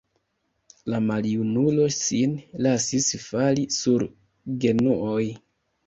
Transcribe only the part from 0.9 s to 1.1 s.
La